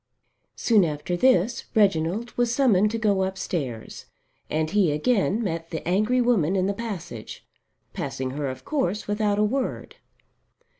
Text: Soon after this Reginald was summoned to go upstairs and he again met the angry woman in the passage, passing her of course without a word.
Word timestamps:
Soon 0.55 0.83
after 0.83 1.15
this 1.15 1.65
Reginald 1.75 2.35
was 2.35 2.51
summoned 2.51 2.89
to 2.89 2.97
go 2.97 3.21
upstairs 3.23 4.07
and 4.49 4.71
he 4.71 4.91
again 4.91 5.43
met 5.43 5.69
the 5.69 5.87
angry 5.87 6.19
woman 6.21 6.55
in 6.55 6.65
the 6.65 6.73
passage, 6.73 7.45
passing 7.93 8.31
her 8.31 8.47
of 8.47 8.65
course 8.65 9.07
without 9.07 9.37
a 9.37 9.43
word. 9.43 9.97